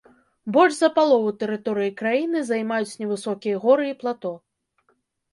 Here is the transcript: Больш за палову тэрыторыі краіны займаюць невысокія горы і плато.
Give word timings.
Больш 0.53 0.73
за 0.77 0.87
палову 0.93 1.33
тэрыторыі 1.43 1.91
краіны 1.99 2.41
займаюць 2.51 2.97
невысокія 3.01 3.59
горы 3.67 3.85
і 3.91 3.97
плато. 4.01 4.31